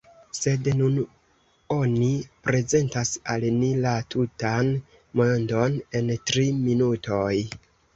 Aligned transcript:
Sed 0.35 0.69
nun 0.77 0.95
oni 1.75 2.09
prezentas 2.49 3.13
al 3.37 3.47
ni 3.61 3.71
la 3.87 3.95
tutan 4.17 4.75
mondon 5.23 5.81
en 6.01 6.15
tri 6.31 6.53
minutoj. 6.69 7.35